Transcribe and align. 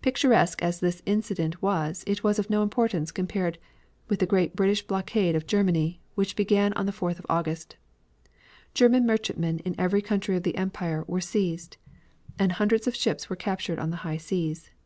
Picturesque 0.00 0.62
as 0.62 0.80
this 0.80 1.02
incident 1.04 1.60
was 1.60 2.04
it 2.06 2.24
was 2.24 2.38
of 2.38 2.48
no 2.48 2.62
importance 2.62 3.08
as 3.10 3.12
compared 3.12 3.58
with 4.08 4.18
the 4.18 4.24
great 4.24 4.56
British 4.56 4.80
blockade 4.86 5.34
of 5.36 5.46
Germany 5.46 6.00
which 6.14 6.36
began 6.36 6.72
on 6.72 6.86
the 6.86 6.90
4th 6.90 7.18
of 7.18 7.26
August. 7.28 7.76
German 8.72 9.04
merchantmen 9.04 9.58
in 9.58 9.74
every 9.78 10.00
country 10.00 10.36
of 10.36 10.42
the 10.42 10.56
empire 10.56 11.04
were 11.06 11.20
seized, 11.20 11.76
and 12.38 12.52
hundreds 12.52 12.86
of 12.86 12.96
ships 12.96 13.28
were 13.28 13.36
captured 13.36 13.78
on 13.78 13.90
the 13.90 13.96
high 14.08 14.16
seas. 14.16 14.70